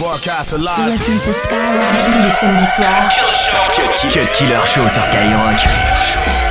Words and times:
Broadcast 0.00 0.52
live. 0.52 0.92
Listen 0.92 1.20
to 1.20 1.30
Skyrock 1.30 1.82
tous 2.10 2.22
les 2.22 2.30
samedis 2.30 2.64
soirs. 2.74 3.10
Cut 4.10 4.32
Killer 4.32 4.58
Show 4.66 4.88
sur 4.88 5.02
Skyrock. 5.02 6.49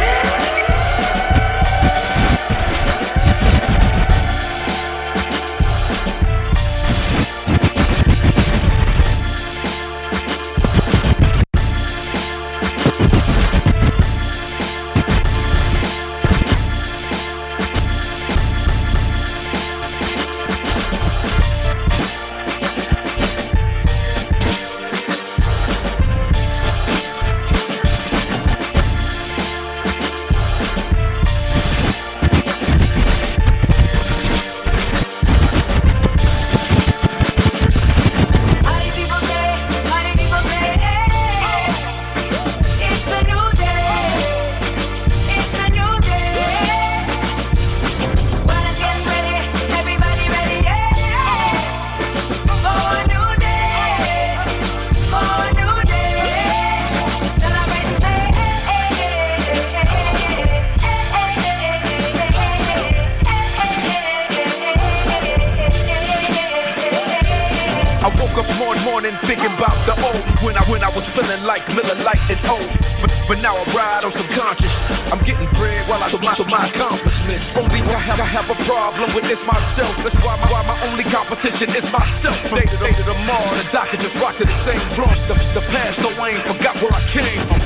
Feeling 71.40 71.48
like 71.48 71.68
Miller 71.76 71.96
Lite 72.04 72.30
and 72.30 72.42
old. 72.50 72.70
But, 73.02 73.12
but 73.28 73.38
now 73.42 73.56
I 73.56 73.64
ride 73.76 74.06
on 74.06 74.12
subconscious. 74.12 74.74
I'm 75.12 75.20
getting 75.24 75.48
bread 75.56 75.82
while 75.88 76.02
I 76.04 76.10
do 76.10 76.18
my, 76.20 76.34
do 76.36 76.46
my 76.46 76.64
accomplishments. 76.68 77.56
Only 77.58 77.80
I 77.82 78.00
have, 78.00 78.20
I 78.20 78.26
have 78.26 78.50
a 78.50 78.58
problem 78.68 79.10
with 79.16 79.28
this 79.28 79.46
myself. 79.46 79.92
That's 80.04 80.16
why 80.20 80.36
my, 80.42 80.48
why 80.52 80.62
my 80.68 80.78
only 80.92 81.04
competition 81.06 81.70
is 81.72 81.92
myself. 81.92 82.36
From 82.48 82.60
day 82.60 82.66
to 82.66 82.78
day 82.78 82.92
to 82.92 83.04
tomorrow, 83.04 83.52
the 83.56 83.68
doctor 83.72 83.98
just 83.98 84.20
rock 84.22 84.36
to 84.38 84.46
the 84.46 84.58
same 84.66 84.82
drum. 84.96 85.12
The, 85.28 85.36
the 85.56 85.64
past, 85.72 86.04
I 86.04 86.30
ain't 86.30 86.44
forgot 86.44 86.76
where 86.82 86.92
I 86.92 87.02
came 87.08 87.44
from. 87.48 87.62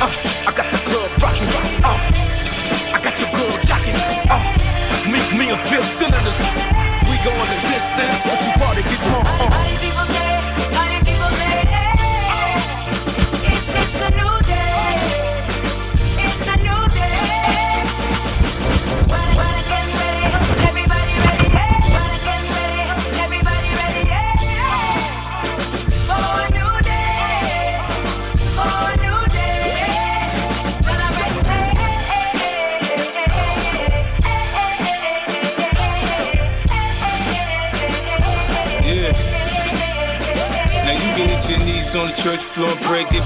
Uh, 0.00 0.48
I 0.48 0.52
got 0.56 0.68
the 0.72 0.80
club 0.88 1.10
rocking. 1.20 1.48
Uh, 1.84 2.00
I 2.96 2.98
got 3.02 3.14
your 3.20 3.30
girl 3.36 3.52
jocking. 3.68 3.96
Uh, 4.30 4.40
me, 5.08 5.20
me 5.36 5.50
and 5.50 5.60
Phil 5.68 5.82
still 5.82 6.09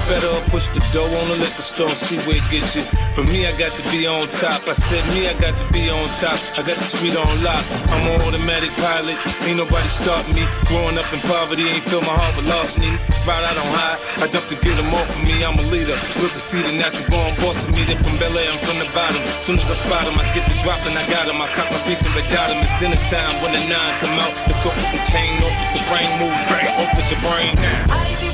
better, 0.07 0.29
or 0.29 0.41
push 0.53 0.67
the 0.69 0.81
door 0.93 1.05
on 1.05 1.25
the 1.29 1.37
liquor 1.41 1.61
store, 1.61 1.89
see 1.93 2.17
where 2.25 2.37
it 2.37 2.47
gets 2.49 2.75
you. 2.75 2.83
For 3.13 3.23
me, 3.23 3.45
I 3.47 3.53
got 3.57 3.71
to 3.73 3.83
be 3.91 4.05
on 4.07 4.27
top. 4.29 4.67
I 4.67 4.73
said 4.73 5.03
me, 5.13 5.27
I 5.27 5.33
got 5.39 5.55
to 5.57 5.65
be 5.71 5.89
on 5.89 6.05
top. 6.19 6.37
I 6.57 6.61
got 6.65 6.77
the 6.77 6.87
street 6.87 7.15
on 7.15 7.29
lock. 7.43 7.63
I'm 7.93 8.05
an 8.07 8.21
automatic 8.21 8.71
pilot. 8.81 9.17
Ain't 9.47 9.57
nobody 9.57 9.87
stopping 9.87 10.35
me. 10.35 10.45
Growing 10.67 10.97
up 10.97 11.07
in 11.13 11.21
poverty, 11.25 11.65
ain't 11.69 11.85
fill 11.87 12.01
my 12.01 12.13
heart 12.13 12.33
with 12.37 12.47
larceny. 12.49 12.91
Right 13.25 13.43
out 13.45 13.57
on 13.57 13.69
high, 13.71 13.97
I 14.21 14.25
jump 14.27 14.45
to 14.51 14.57
get 14.59 14.75
them 14.77 14.91
off 14.93 15.09
of 15.09 15.21
me. 15.23 15.41
I'm 15.41 15.57
a 15.57 15.65
leader. 15.73 15.97
Look 16.21 16.33
to 16.33 16.41
see 16.41 16.61
the 16.61 16.73
natural 16.75 17.07
born 17.09 17.31
boss 17.41 17.65
of 17.65 17.73
me. 17.73 17.83
They 17.87 17.97
from 17.97 18.15
Bel 18.21 18.35
Air, 18.35 18.51
I'm 18.51 18.59
from 18.67 18.77
the 18.79 18.89
bottom. 18.93 19.21
Soon 19.41 19.57
as 19.57 19.69
I 19.71 19.77
spot 19.79 20.05
them, 20.05 20.19
I 20.19 20.25
get 20.35 20.45
the 20.45 20.55
drop 20.61 20.79
and 20.85 20.95
I 20.97 21.03
got 21.09 21.25
them. 21.25 21.41
I 21.41 21.47
cop 21.55 21.71
my 21.71 21.79
piece 21.87 22.05
and 22.05 22.13
got 22.31 22.51
them. 22.51 22.61
It's 22.61 22.73
dinner 22.77 22.99
time 23.09 23.33
when 23.41 23.55
the 23.55 23.63
nine 23.65 23.93
come 24.03 24.17
out. 24.19 24.33
It's 24.45 24.61
off 24.65 24.75
with 24.75 24.91
the 24.91 25.01
chain, 25.07 25.39
off 25.41 25.49
with 25.49 25.73
the 25.79 25.83
brain 25.89 26.09
move, 26.19 26.37
bang, 26.51 26.67
off 26.81 26.91
with 26.93 27.07
your 27.09 27.21
brain. 27.25 27.53
Many 27.57 28.24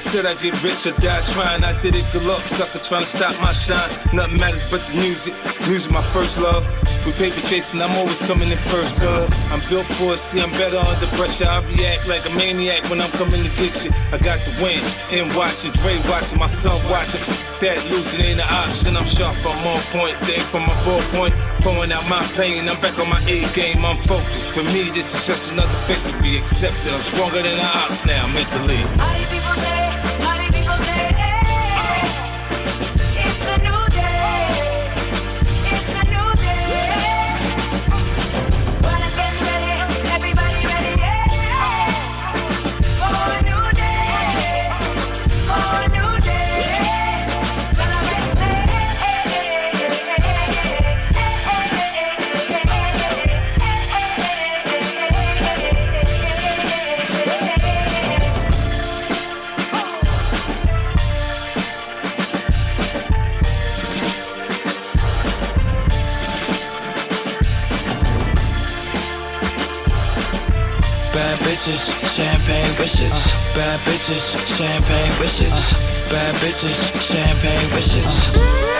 said 0.00 0.24
I 0.24 0.32
get 0.40 0.56
rich 0.64 0.88
or 0.88 0.96
die 0.96 1.20
trying. 1.36 1.62
I 1.62 1.76
did 1.82 1.94
it, 1.94 2.06
good 2.12 2.24
luck, 2.24 2.40
sucker 2.40 2.80
trying 2.80 3.04
to 3.04 3.06
stop 3.06 3.36
my 3.44 3.52
shine. 3.52 3.90
Nothing 4.16 4.40
matters 4.40 4.64
but 4.72 4.80
the 4.88 4.96
music. 4.96 5.36
Music, 5.68 5.92
my 5.92 6.02
first 6.16 6.40
love. 6.40 6.64
With 7.04 7.16
paper 7.16 7.40
chasing, 7.48 7.80
I'm 7.80 7.92
always 7.96 8.20
coming 8.20 8.48
in 8.48 8.60
first, 8.72 8.96
cuz 8.96 9.28
I'm 9.52 9.60
built 9.68 9.84
for 9.96 10.16
it. 10.16 10.20
See, 10.20 10.40
I'm 10.40 10.52
better 10.56 10.80
under 10.80 11.08
pressure. 11.20 11.48
I 11.48 11.60
react 11.68 12.08
like 12.08 12.24
a 12.24 12.32
maniac 12.36 12.84
when 12.88 13.00
I'm 13.00 13.12
coming 13.20 13.40
to 13.40 13.52
get 13.60 13.84
you. 13.84 13.92
I 14.12 14.16
got 14.16 14.40
the 14.40 14.52
win, 14.64 14.80
and 15.12 15.28
watching, 15.36 15.72
Dre 15.84 15.96
watching, 16.08 16.40
my 16.40 16.48
son 16.48 16.76
watching. 16.88 17.20
That 17.60 17.76
losing 17.92 18.20
ain't 18.24 18.40
an 18.40 18.48
option. 18.48 18.96
I'm 18.96 19.04
sharp, 19.04 19.36
I'm 19.44 19.64
on 19.68 19.80
point. 19.92 20.16
There 20.24 20.40
from 20.48 20.64
my 20.64 20.76
ballpoint, 20.84 21.36
pouring 21.60 21.92
out 21.92 22.04
my 22.08 22.24
pain. 22.36 22.68
I'm 22.68 22.80
back 22.80 22.96
on 22.98 23.08
my 23.08 23.20
A 23.28 23.44
game. 23.52 23.84
I'm 23.84 24.00
focused. 24.08 24.52
For 24.52 24.64
me, 24.72 24.88
this 24.96 25.12
is 25.12 25.26
just 25.26 25.52
another 25.52 25.78
victory. 25.88 26.36
Accepted. 26.36 26.92
I'm 26.92 27.00
stronger 27.00 27.42
than 27.44 27.56
the 27.56 27.68
ops 27.84 28.04
now, 28.04 28.24
mentally. 28.32 29.39
Bitches, 74.10 74.34
champagne 74.58 75.12
wishes. 75.20 75.52
Bad 76.10 76.34
bitches, 76.42 76.78
champagne 76.98 77.66
wishes. 77.74 78.06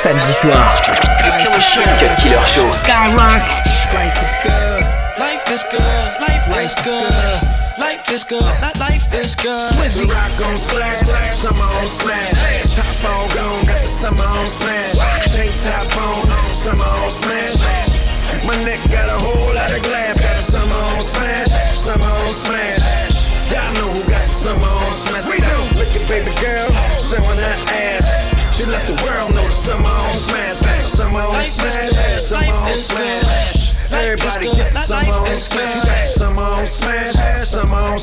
Samedi 0.02 0.32
soir. 0.34 0.74
Cut 1.22 2.18
Killer 2.18 2.46
Show. 2.52 2.70
Skyrock. 2.74 3.46
Life 3.94 4.18
is 4.22 4.34
good. 4.42 4.82
Life 5.18 5.50
is 5.50 5.62
good. 5.70 6.20
Life 6.20 6.50
is 6.58 6.74
good. 6.82 7.38
Life 7.78 8.10
is 8.12 8.24
good. 8.24 8.42
Li- 8.42 8.80
Life 8.80 9.14
is 9.14 9.34
good. 9.36 9.70
The 9.94 10.06
rock 10.10 10.46
on 10.46 10.56
splash, 10.56 10.98
summer 11.36 11.64
on 11.64 11.88
smash. 11.88 12.30
Top 12.74 13.04
on 13.10 13.28
gone, 13.34 13.64
got 13.66 13.80
the 13.82 13.88
summer 13.88 14.24
on 14.24 14.46
smash. 14.48 14.98
Tank 15.34 15.54
top 15.60 15.96
on, 15.96 16.26
summer 16.54 16.84
on 16.84 17.10
smash. 17.10 17.54
My 18.44 18.56
neck 18.64 18.80
got 18.90 19.09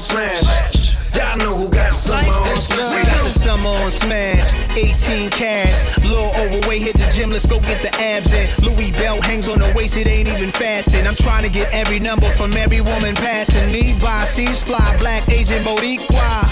smash. 0.07 0.95
Y'all 1.15 1.37
know 1.37 1.55
who 1.55 1.69
got 1.69 1.93
summer 1.93 2.31
on 2.31 2.57
smash. 2.57 2.95
We 2.95 3.11
Got 3.11 3.23
the 3.23 3.29
summer 3.29 3.69
on 3.69 3.91
smash, 3.91 4.53
18 4.77 5.29
cash. 5.29 5.97
Little 5.97 6.31
overweight, 6.43 6.81
hit 6.81 6.97
the 6.97 7.09
gym, 7.11 7.31
let's 7.31 7.45
go 7.45 7.59
get 7.59 7.81
the 7.81 7.93
abs 7.99 8.31
in. 8.31 8.47
Louis 8.63 8.91
belt 8.91 9.23
hangs 9.23 9.47
on 9.47 9.59
the 9.59 9.71
waist, 9.75 9.97
it 9.97 10.07
ain't 10.07 10.29
even 10.29 10.51
fastened. 10.51 11.07
I'm 11.07 11.15
trying 11.15 11.43
to 11.43 11.49
get 11.49 11.71
every 11.73 11.99
number 11.99 12.29
from 12.39 12.53
every 12.53 12.81
woman 12.81 13.15
passing 13.15 13.71
me 13.71 13.95
by. 13.99 14.25
She's 14.25 14.61
fly, 14.61 14.95
black, 14.99 15.27
Asian, 15.29 15.63
Boricua. 15.63 16.45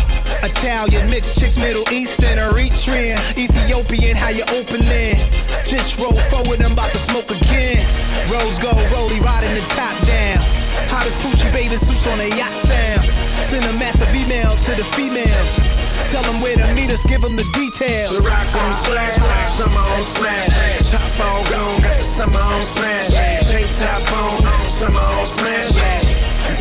Italian, 0.44 1.10
mixed 1.10 1.40
chicks, 1.40 1.58
Middle 1.58 1.88
Eastern, 1.92 2.38
Eritrean, 2.38 3.18
Ethiopian, 3.38 4.16
how 4.16 4.30
you 4.30 4.44
opening? 4.52 5.16
Just 5.64 5.98
roll 5.98 6.18
forward, 6.30 6.62
I'm 6.62 6.74
about 6.74 6.92
to 6.92 7.00
smoke 7.00 7.30
again. 7.32 7.86
Rose 8.30 8.60
gold, 8.60 8.86
rollie, 8.92 9.22
riding 9.22 9.54
the 9.54 9.66
top 9.70 9.96
down. 10.06 10.65
Hottest 10.96 11.20
Gucci 11.20 11.52
bathing 11.52 11.76
suits 11.76 12.08
on 12.08 12.24
a 12.24 12.30
yacht 12.40 12.56
sound. 12.56 13.04
Send 13.44 13.68
a 13.68 13.74
massive 13.76 14.08
email 14.16 14.48
to 14.48 14.72
the 14.80 14.88
females. 14.96 15.60
Tell 16.08 16.24
them 16.24 16.40
where 16.40 16.56
to 16.56 16.64
meet 16.72 16.88
us, 16.88 17.04
give 17.04 17.20
them 17.20 17.36
the 17.36 17.44
details. 17.52 18.16
The 18.16 18.24
rock 18.24 18.48
on 18.48 18.72
splash, 18.80 19.20
summer 19.52 19.76
on 19.76 20.04
smash. 20.08 20.48
Top 20.88 21.04
on 21.20 21.44
gone, 21.52 21.84
got 21.84 22.00
the 22.00 22.08
summer 22.08 22.40
on 22.40 22.64
smash. 22.64 23.12
Tank 23.12 23.68
top 23.76 24.08
on, 24.08 24.40
summer 24.72 25.04
on 25.20 25.28
smash. 25.28 25.76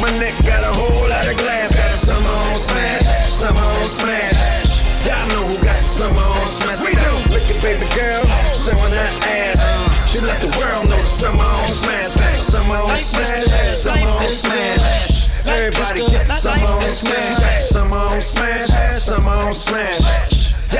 My 0.03 0.11
neck 0.19 0.35
got 0.43 0.67
a 0.67 0.75
whole 0.75 1.07
lot 1.07 1.31
of 1.31 1.39
glass, 1.39 1.71
got 1.71 1.95
the 1.95 2.01
summer 2.03 2.27
on 2.27 2.59
smash, 2.59 3.07
summer 3.31 3.63
on 3.63 3.87
smash. 3.87 4.83
Y'all 5.07 5.31
know 5.31 5.47
who 5.47 5.63
got 5.63 5.79
the 5.79 5.87
summer 5.87 6.27
on 6.43 6.49
smash. 6.51 6.83
We 6.83 6.91
do. 6.91 7.13
Look 7.31 7.47
at 7.55 7.63
baby 7.63 7.87
girl, 7.95 8.27
showing 8.51 8.99
her 8.99 9.11
ass. 9.31 9.63
She 10.11 10.19
let 10.19 10.43
the 10.43 10.51
world 10.59 10.91
know 10.91 10.99
the 10.99 11.07
summer 11.07 11.47
on 11.47 11.69
smash. 11.71 12.44
Summer 12.55 12.77
on 12.77 12.99
smash, 12.99 13.79
summer 13.79 14.07
on 14.07 14.29
smash. 14.29 15.29
Everybody 15.45 16.09
get 16.09 16.29
summer 16.29 16.65
on 16.65 16.83
smash, 16.85 17.63
summer 17.65 17.97
on 17.97 18.21
smash, 18.21 19.03
summer 19.03 19.31
on 19.33 19.53
smash. 19.53 20.34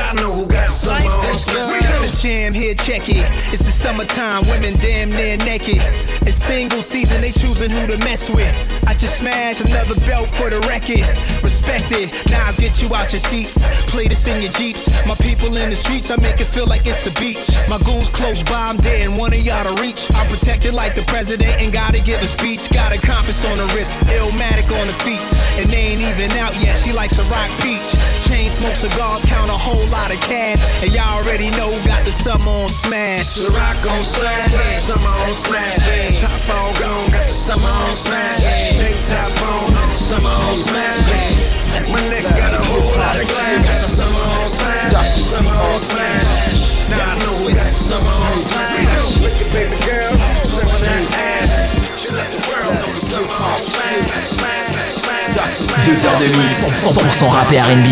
Y'all 0.05 0.15
know 0.17 0.33
who 0.33 0.47
got 0.47 0.71
summer 0.71 1.01
Life 1.01 1.25
on 1.25 1.35
is 1.35 1.45
smash. 1.45 1.73
We 1.73 1.81
do. 1.81 2.13
The 2.13 2.17
jam 2.21 2.53
here, 2.53 2.75
check 2.75 3.09
it. 3.09 3.25
It's 3.49 3.65
the 3.65 3.73
summertime, 3.73 4.45
women 4.53 4.77
damn 4.79 5.09
near 5.09 5.39
naked. 5.39 5.81
It's 6.29 6.37
single 6.37 6.83
season, 6.83 7.23
they 7.23 7.33
choosing 7.33 7.71
who 7.71 7.87
to 7.87 7.97
mess 7.99 8.29
with. 8.29 8.53
I 8.87 8.93
just 8.93 9.17
smashed 9.17 9.65
another 9.65 9.97
belt 10.05 10.29
for 10.29 10.51
the 10.51 10.61
record. 10.69 11.09
Respect 11.43 11.89
it, 11.93 12.13
Nas 12.29 12.57
get 12.57 12.83
you 12.83 12.93
out 12.95 13.13
your 13.13 13.25
seats. 13.25 13.57
Play 13.89 14.09
this 14.09 14.27
in 14.27 14.43
your 14.43 14.53
jeeps. 14.53 14.93
My 15.07 15.15
people 15.15 15.57
in 15.57 15.71
the 15.71 15.77
streets, 15.77 16.11
I 16.11 16.17
make 16.21 16.39
it 16.39 16.53
feel 16.53 16.67
like 16.67 16.85
it's 16.87 17.03
the 17.03 17.15
beach. 17.17 17.49
My 17.69 17.79
goons 17.81 18.11
close 18.11 18.43
by, 18.43 18.69
I'm 18.69 18.77
dead, 18.77 19.09
and 19.09 19.17
one 19.17 19.33
of 19.33 19.41
y'all 19.41 19.65
to 19.65 19.81
reach. 19.81 20.05
I'm 20.13 20.29
protected 20.29 20.75
like 20.75 20.95
the 20.95 21.05
president 21.09 21.57
and 21.65 21.73
gotta 21.73 22.03
give 22.03 22.21
a 22.21 22.29
speech. 22.29 22.69
Got 22.71 22.93
a 22.93 23.01
compass 23.01 23.41
on 23.49 23.57
the 23.57 23.67
wrist, 23.73 23.93
illmatic 24.13 24.69
on 24.69 24.87
the 24.87 24.97
feet. 25.01 25.25
And 25.57 25.71
they 25.73 25.97
ain't 25.97 26.05
even 26.05 26.31
out 26.37 26.53
yet, 26.61 26.77
she 26.77 26.93
likes 26.93 27.17
a 27.17 27.25
rock 27.33 27.49
peach. 27.65 27.89
Chain 28.25 28.49
smoke 28.49 28.77
cigars, 28.77 29.23
count 29.25 29.51
a 29.51 29.59
whole 29.59 29.87
lot 29.93 30.09
of 30.09 30.21
cash. 30.25 30.65
And 30.83 30.93
y'all 30.93 31.21
already 31.21 31.51
know 31.51 31.69
got 31.85 32.05
the 32.05 32.11
summer 32.11 32.49
on 32.49 32.69
smash. 32.69 33.37
The 33.37 33.51
rock 33.51 33.85
on 33.85 34.03
smash, 34.03 34.53
summer 34.81 35.13
on 35.29 35.35
smash. 35.35 35.77
Top 36.21 36.33
on 36.57 36.73
gone, 36.81 37.11
got 37.13 37.27
the 37.29 37.33
summer 37.33 37.69
on 37.69 37.95
smash. 37.95 38.41
Tank 38.81 38.97
top 39.05 39.29
on, 39.45 39.77
summer 39.93 40.33
on 40.33 40.57
smash. 40.57 41.53
My 41.93 42.01
neck 42.09 42.25
got 42.25 42.57
a 42.57 42.65
whole 42.65 42.97
lot 42.97 43.21
of 43.21 43.29
glass, 43.29 43.61
got 43.69 43.81
the 43.85 43.91
summer 43.93 44.25
on 44.41 44.49
smash. 44.49 45.21
Summer 45.21 45.53
on 45.53 45.79
smash. 45.81 46.89
Now 46.89 47.05
I 47.05 47.15
know 47.21 47.35
who 47.45 47.53
got 47.53 47.69
the 47.69 47.77
summer 47.77 48.09
on 48.09 48.39
smash. 48.39 49.21
Look 49.21 49.37
at 49.37 49.53
baby 49.53 49.77
girl, 49.85 50.17
showing 50.49 50.81
that 50.81 51.05
ass. 51.13 52.01
She 52.01 52.09
let 52.11 52.33
the 52.33 52.41
world 52.49 52.73
know 52.73 52.89
the 52.89 53.05
summer 53.05 53.37
on 53.37 53.59
Smash 53.59 54.29
smash. 54.33 55.04
Deux 55.35 56.07
heures 56.07 56.19
de 56.21 56.27
mix, 56.47 56.63
100% 56.63 57.29
rap 57.29 57.51
et 57.51 57.61
R&B. 57.61 57.87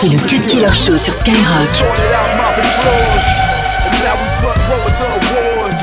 C'est 0.00 0.08
le 0.08 0.18
Cut 0.28 0.46
Killer 0.46 0.72
Show 0.72 0.96
sur 0.96 1.12
Skyrock. 1.12 1.64
Started 1.74 2.12
out 2.12 2.36
mopping 2.36 2.70
floors, 2.78 3.26
and 3.84 3.94
now 3.98 4.14
we 4.14 4.28
front 4.38 4.60
row 4.68 4.78
with 4.84 4.96
the 5.00 5.08
awards. 5.18 5.82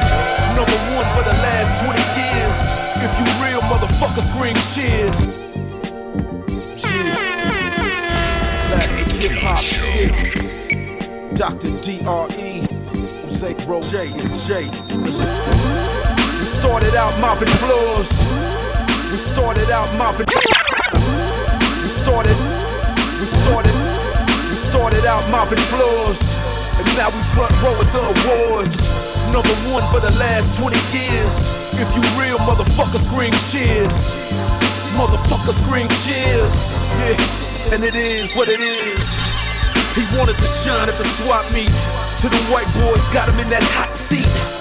Number 0.55 0.79
one 0.95 1.07
for 1.13 1.23
the 1.23 1.35
last 1.43 1.83
20 1.83 1.99
years. 2.15 2.57
If 3.03 3.11
you 3.19 3.25
real 3.43 3.61
motherfucker, 3.63 4.23
scream 4.23 4.55
cheers. 4.71 5.27
Yeah. 6.77 7.19
Classic 8.69 9.07
hip 9.21 9.37
hop 9.41 9.59
shit. 9.59 10.13
Dr. 11.35 11.69
D.R.E. 11.81 12.61
Jose 13.23 13.53
Bro 13.65 13.81
J 13.81 14.07
and 14.07 14.35
J. 14.35 14.71
Listen. 14.95 15.27
We 16.39 16.45
started 16.45 16.95
out 16.95 17.19
mopping 17.19 17.49
floors. 17.59 18.09
We 19.11 19.17
started 19.17 19.69
out 19.69 19.93
mopping. 19.97 20.27
We 22.21 22.27
started. 22.27 23.17
We 23.19 23.25
started. 23.25 23.73
We 24.49 24.55
started 24.55 25.05
out 25.07 25.25
mopping 25.31 25.57
floors, 25.73 26.21
and 26.77 26.85
now 26.93 27.09
we 27.09 27.17
front 27.33 27.49
row 27.63 27.73
with 27.81 27.89
the 27.89 27.97
awards. 27.97 28.77
Number 29.33 29.55
one 29.73 29.81
for 29.89 29.99
the 29.99 30.13
last 30.21 30.53
20 30.53 30.77
years. 30.93 31.49
If 31.81 31.89
you 31.97 32.01
real 32.21 32.37
motherfucker, 32.45 33.01
scream 33.01 33.33
cheers. 33.49 33.97
Motherfucker, 35.01 35.49
scream 35.49 35.89
cheers. 36.05 36.69
Yeah, 37.01 37.73
and 37.73 37.83
it 37.83 37.95
is 37.95 38.35
what 38.35 38.49
it 38.49 38.59
is. 38.59 39.01
He 39.97 40.05
wanted 40.15 40.37
to 40.37 40.45
shine 40.45 40.89
at 40.89 40.97
the 40.99 41.07
swap 41.17 41.49
meet. 41.53 41.73
To 42.21 42.29
the 42.29 42.37
white 42.53 42.69
boys, 42.85 43.09
got 43.09 43.29
him 43.29 43.39
in 43.39 43.49
that 43.49 43.63
hot 43.73 43.95
seat. 43.95 44.60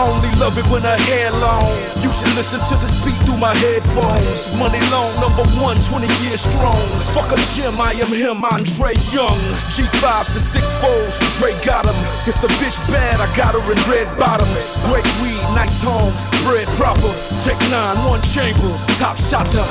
Only 0.00 0.32
love 0.40 0.56
it 0.56 0.64
when 0.72 0.82
her 0.82 0.96
hair 1.08 1.30
long. 1.44 1.68
You 2.00 2.10
should 2.12 2.32
listen 2.34 2.60
to 2.72 2.74
this 2.80 2.96
beat 3.04 3.18
through 3.28 3.36
my 3.36 3.52
headphones. 3.52 4.48
Money 4.56 4.80
long, 4.88 5.12
number 5.20 5.44
one, 5.60 5.76
20 5.80 6.08
years 6.24 6.40
strong. 6.40 6.80
Fuck 7.12 7.32
a 7.32 7.38
gym, 7.52 7.76
I 7.76 7.92
am 8.00 8.08
him, 8.08 8.44
Andre 8.44 8.96
Young. 9.12 9.40
G5s 9.68 10.32
to 10.32 10.40
six 10.40 10.72
folds, 10.80 11.20
Dre 11.36 11.52
got 11.64 11.84
him. 11.84 11.98
If 12.24 12.40
the 12.40 12.48
bitch 12.56 12.80
bad, 12.88 13.20
I 13.20 13.28
got 13.36 13.52
her 13.52 13.64
in 13.68 13.78
red 13.84 14.08
bottoms. 14.16 14.76
Great 14.88 15.06
weed, 15.20 15.40
nice 15.52 15.84
homes, 15.84 16.24
bread 16.42 16.66
proper. 16.80 17.12
Take 17.44 17.60
nine, 17.68 18.00
one 18.08 18.22
chamber, 18.24 18.72
top 18.96 19.20
shotter. 19.20 19.66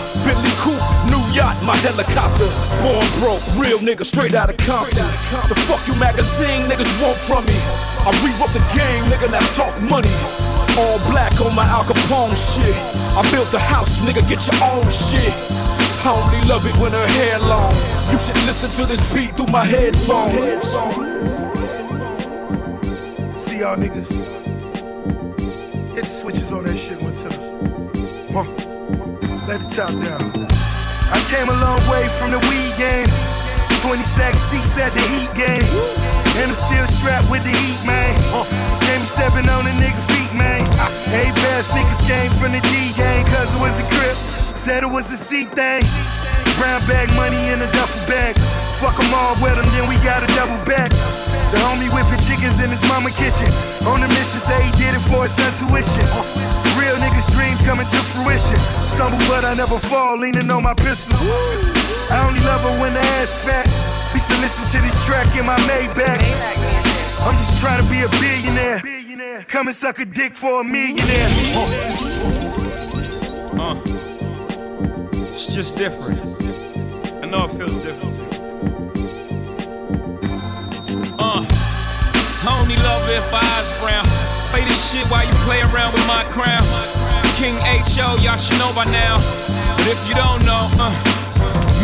Coupe, 0.62 0.78
new 0.78 1.01
yacht, 1.34 1.58
my 1.64 1.76
helicopter. 1.78 2.48
Born 2.84 3.06
broke, 3.20 3.44
real 3.58 3.80
nigga, 3.80 4.06
straight 4.06 4.36
out 4.36 4.50
of 4.50 4.58
Compton. 4.58 5.06
The 5.50 5.56
fuck 5.68 5.86
you 5.88 5.96
magazine 5.96 6.68
niggas 6.68 6.92
want 7.02 7.18
from 7.18 7.46
me? 7.46 7.58
I 8.04 8.12
re-up 8.24 8.52
the 8.54 8.64
game, 8.76 9.04
nigga, 9.12 9.32
now 9.32 9.44
talk 9.56 9.74
money. 9.82 10.12
All 10.78 11.00
black 11.12 11.40
on 11.42 11.56
my 11.56 11.66
Al 11.66 11.84
Capone 11.84 12.36
shit. 12.36 12.76
I 13.18 13.22
built 13.32 13.52
the 13.52 13.60
house, 13.60 14.00
nigga, 14.02 14.28
get 14.28 14.46
your 14.48 14.60
own 14.64 14.88
shit. 14.90 15.34
I 16.04 16.12
only 16.12 16.48
love 16.48 16.66
it 16.66 16.76
when 16.82 16.92
her 16.92 17.08
hair 17.08 17.40
long. 17.48 17.76
You 18.12 18.18
should 18.20 18.38
listen 18.46 18.70
to 18.72 18.86
this 18.86 19.02
beat 19.14 19.36
through 19.36 19.52
my 19.52 19.66
headphones. 19.66 20.66
See 23.40 23.60
y'all 23.60 23.78
niggas. 23.78 24.10
Hit 25.94 26.04
the 26.04 26.10
switches 26.10 26.52
on 26.52 26.64
that 26.64 26.76
shit 26.76 27.02
one 27.02 27.16
time. 27.16 27.32
Huh. 28.32 28.72
Let 29.48 29.62
the 29.62 29.68
top 29.68 29.92
down. 30.02 30.71
I 31.12 31.20
came 31.28 31.48
a 31.50 31.58
long 31.60 31.82
way 31.92 32.08
from 32.18 32.32
the 32.32 32.40
weed 32.48 32.74
game. 32.80 33.10
20 33.82 34.04
stack 34.04 34.36
seats 34.38 34.78
at 34.78 34.94
the 34.94 35.04
heat 35.12 35.32
game. 35.36 35.66
And 36.40 36.52
I'm 36.52 36.56
still 36.56 36.88
strapped 36.88 37.30
with 37.30 37.44
the 37.44 37.52
heat, 37.52 37.82
man. 37.86 38.16
Came 38.88 39.04
stepping 39.04 39.50
on 39.50 39.68
a 39.68 39.74
nigga 39.82 40.02
feet, 40.12 40.32
man. 40.34 40.64
Eight 41.12 41.36
best 41.44 41.72
niggas 41.72 42.02
came 42.08 42.32
from 42.40 42.54
the 42.54 42.62
D 42.72 42.94
gang, 42.96 43.26
cause 43.28 43.54
it 43.54 43.60
was 43.60 43.80
a 43.80 43.88
crip. 43.92 44.16
Said 44.56 44.84
it 44.84 44.92
was 44.92 45.12
a 45.12 45.18
C 45.18 45.44
thing. 45.44 45.84
Brown 46.58 46.80
bag 46.88 47.10
money 47.16 47.50
in 47.52 47.62
a 47.62 47.70
duffel 47.74 48.06
bag. 48.08 48.38
Fuck 48.80 49.00
'em 49.00 49.14
all 49.14 49.36
with 49.42 49.58
'em, 49.58 49.68
then 49.76 49.88
we 49.90 49.98
got 50.06 50.24
a 50.24 50.28
double 50.36 50.58
back. 50.64 50.90
The 51.52 51.58
homie 51.60 51.90
whipping 51.92 52.22
chickens 52.24 52.60
in 52.64 52.70
his 52.70 52.84
mama 52.88 53.12
kitchen. 53.12 53.52
On 53.86 54.00
the 54.00 54.08
mission, 54.08 54.40
say 54.40 54.62
he 54.64 54.72
did 54.80 54.96
it 54.96 55.04
for 55.12 55.24
his 55.24 55.34
son 55.36 55.52
tuition. 55.60 56.08
Real 56.82 56.96
niggas' 56.96 57.30
dreams 57.32 57.62
coming 57.62 57.86
to 57.86 57.98
fruition. 57.98 58.60
Stumble, 58.90 59.20
but 59.30 59.46
I 59.46 59.54
never 59.54 59.78
fall, 59.78 60.18
leaning 60.18 60.50
on 60.50 60.64
my 60.64 60.74
pistol. 60.74 61.16
I 62.10 62.26
only 62.28 62.42
love 62.42 62.62
her 62.62 62.82
when 62.82 62.94
the 62.94 63.00
ass 63.22 63.46
fat. 63.46 63.68
We 64.14 64.20
should 64.20 64.40
listen 64.42 64.66
to 64.74 64.82
this 64.82 64.98
track 65.06 65.30
in 65.38 65.46
my 65.46 65.58
Maybach. 65.70 66.20
I'm 67.22 67.38
just 67.38 67.62
trying 67.62 67.84
to 67.84 67.90
be 67.90 68.02
a 68.02 68.10
billionaire. 68.20 68.82
Come 69.48 69.68
and 69.68 69.76
suck 69.76 70.00
a 70.00 70.06
dick 70.06 70.34
for 70.34 70.62
a 70.62 70.64
millionaire. 70.64 71.30
It's 75.32 75.54
just 75.54 75.76
different. 75.78 76.20
I 77.24 77.28
know 77.28 77.46
it 77.46 77.52
feels 77.52 77.78
different. 77.84 78.18
Uh, 81.20 81.46
I 82.44 82.60
only 82.60 82.76
love 82.78 83.08
it 83.08 83.18
if 83.18 83.34
eyes 83.34 83.80
brown. 83.82 84.11
Play 84.52 84.68
this 84.68 84.92
shit 84.92 85.08
while 85.08 85.24
you 85.24 85.34
play 85.48 85.64
around 85.72 85.96
with 85.96 86.06
my 86.06 86.28
crown. 86.28 86.68
King 87.40 87.56
H.O., 87.64 88.20
y'all 88.20 88.36
should 88.36 88.60
know 88.60 88.72
by 88.76 88.84
now. 88.92 89.18
But 89.80 89.88
if 89.88 90.02
you 90.08 90.14
don't 90.14 90.44
know, 90.44 90.68
uh, 90.76 90.92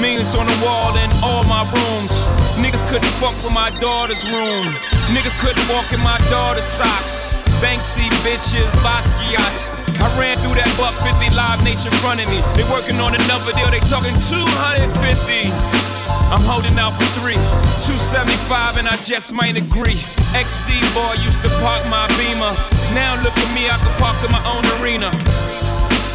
means 0.04 0.36
on 0.36 0.46
the 0.46 0.58
wall 0.60 0.92
in 1.00 1.10
all 1.24 1.48
my 1.48 1.64
rooms. 1.64 2.12
Niggas 2.60 2.84
couldn't 2.92 3.10
fuck 3.24 3.34
with 3.40 3.54
my 3.54 3.72
daughter's 3.80 4.20
room. 4.30 4.68
Niggas 5.16 5.40
couldn't 5.40 5.64
walk 5.72 5.88
in 5.94 6.02
my 6.04 6.20
daughter's 6.30 6.68
socks. 6.68 7.32
Banksy 7.64 8.12
bitches, 8.28 8.70
Basquiat. 8.84 9.72
I 10.04 10.08
ran 10.20 10.38
through 10.44 10.60
that 10.60 10.70
buck 10.78 10.94
50 11.08 11.34
live 11.34 11.64
nation 11.64 11.92
front 12.04 12.20
of 12.20 12.28
me. 12.30 12.44
They 12.60 12.68
working 12.70 13.00
on 13.00 13.16
another 13.16 13.56
deal, 13.56 13.72
they 13.72 13.80
talking 13.88 14.14
250. 14.20 15.97
I'm 16.30 16.44
holding 16.44 16.78
out 16.78 16.92
for 17.00 17.08
three, 17.24 17.40
275, 17.88 18.78
and 18.78 18.88
I 18.88 18.98
just 18.98 19.32
might 19.32 19.56
agree. 19.56 19.96
XD 20.36 20.76
boy 20.92 21.16
used 21.24 21.42
to 21.44 21.50
park 21.64 21.80
my 21.88 22.04
beamer. 22.20 22.52
Now 22.92 23.16
look 23.24 23.32
at 23.32 23.50
me, 23.56 23.72
I 23.72 23.80
can 23.80 23.94
park 23.96 24.20
in 24.20 24.32
my 24.36 24.44
own 24.44 24.64
arena. 24.82 25.08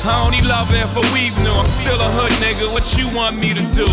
I 0.04 0.21
only 0.26 0.42
love 0.42 0.69
it 0.75 0.85
for 0.92 1.00
weave 1.14 1.33
new. 1.40 1.50
I'm 1.50 1.66
still 1.66 1.97
a 1.97 2.11
hood 2.12 2.33
nigga. 2.45 2.71
What 2.75 2.99
you 2.99 3.09
want 3.14 3.38
me 3.38 3.54
to 3.54 3.62
do? 3.73 3.88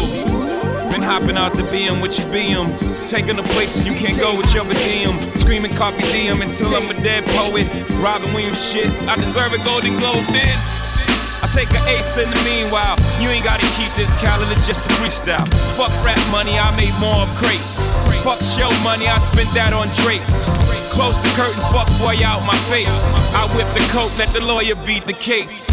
Been 0.92 1.04
hopping 1.04 1.38
out 1.38 1.54
the 1.54 1.62
BM 1.64 2.02
with 2.02 2.18
your 2.20 2.28
BM. 2.28 2.76
Taking 3.08 3.38
the 3.38 3.44
places 3.56 3.88
you 3.88 3.94
can't 3.94 4.20
go 4.20 4.36
with 4.36 4.54
your 4.54 4.66
DM. 4.66 5.22
Screaming 5.40 5.72
copy 5.72 6.02
DM 6.12 6.42
until 6.42 6.74
I'm 6.76 6.90
a 6.90 7.00
dead 7.02 7.26
poet. 7.28 7.70
Robin 8.04 8.34
Williams 8.34 8.60
shit. 8.60 8.92
I 9.04 9.16
deserve 9.16 9.54
a 9.54 9.64
Golden 9.64 9.98
Globe, 10.00 10.26
bitch. 10.26 11.29
Take 11.54 11.72
an 11.74 11.82
ace 11.90 12.18
in 12.18 12.30
the 12.30 12.38
meanwhile. 12.46 12.94
You 13.18 13.30
ain't 13.30 13.44
gotta 13.44 13.66
keep 13.74 13.90
this 13.98 14.14
calendar, 14.22 14.54
just 14.70 14.86
a 14.86 14.90
freestyle. 15.02 15.50
Fuck 15.74 15.90
rap 16.06 16.22
money, 16.30 16.54
I 16.60 16.70
made 16.78 16.94
more 17.02 17.26
of 17.26 17.30
crates. 17.42 17.82
Fuck 18.22 18.38
show 18.38 18.70
money, 18.86 19.10
I 19.10 19.18
spent 19.18 19.50
that 19.58 19.74
on 19.74 19.90
drapes. 19.98 20.46
Close 20.94 21.18
the 21.26 21.32
curtains, 21.34 21.66
fuck 21.74 21.90
boy 21.98 22.22
out 22.22 22.46
my 22.46 22.56
face. 22.70 23.02
I 23.34 23.50
whip 23.58 23.66
the 23.74 23.82
coat, 23.90 24.14
let 24.22 24.30
the 24.30 24.46
lawyer 24.46 24.78
beat 24.86 25.08
the 25.10 25.18
case. 25.18 25.66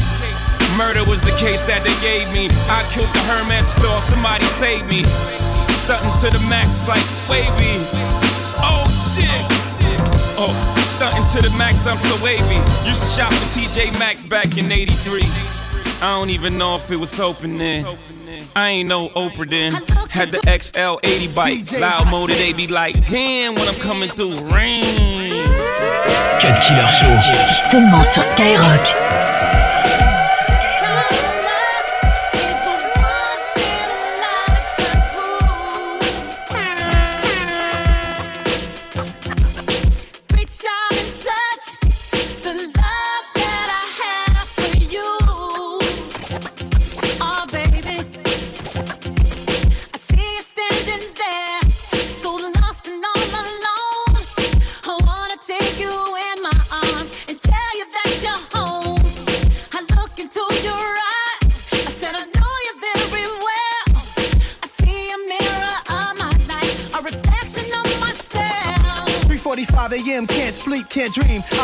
Murder 0.81 1.05
was 1.05 1.21
the 1.21 1.37
case 1.37 1.61
that 1.69 1.85
they 1.85 1.95
gave 2.01 2.25
me. 2.33 2.49
I 2.73 2.81
killed 2.97 3.13
the 3.13 3.21
Hermes 3.29 3.69
store, 3.69 4.01
somebody 4.09 4.49
save 4.57 4.89
me. 4.89 5.05
Stunting 5.77 6.17
to 6.25 6.33
the 6.33 6.43
max 6.49 6.89
like 6.89 7.05
wavy. 7.29 7.77
Oh 8.65 8.89
shit. 8.89 9.45
Oh, 10.41 10.53
stunting 10.85 11.29
to 11.37 11.49
the 11.49 11.53
max, 11.57 11.87
I'm 11.87 11.99
so 11.99 12.17
wavy. 12.25 12.61
Used 12.89 13.05
to 13.05 13.09
shop 13.09 13.33
at 13.33 13.49
TJ 13.53 13.93
Maxx 13.99 14.25
back 14.25 14.57
in 14.57 14.73
83. 14.73 15.56
I 16.03 16.19
don't 16.19 16.31
even 16.31 16.59
know 16.59 16.77
if 16.77 16.91
it 16.91 16.97
was 16.97 17.19
open 17.19 17.59
then. 17.59 17.87
I 18.55 18.71
ain't 18.71 18.89
no 18.89 19.09
Oprah 19.11 19.49
then. 19.49 19.73
Had 20.11 20.31
the 20.31 20.41
XL 20.61 20.99
80 21.03 21.29
bike. 21.35 21.73
Loud 21.73 22.11
motor, 22.11 22.35
they 22.35 22.53
be 22.53 22.67
like, 22.67 23.07
damn, 23.09 23.55
when 23.55 23.69
I'm 23.69 23.81
coming 23.81 24.09
through, 24.09 24.35
rain. 24.55 25.45
Cut 26.41 26.57
Killer 26.69 26.87
Show. 27.01 27.17
C'est 27.47 27.71
seulement 27.71 28.05
sur 28.05 28.23
Skyrock. 28.23 29.66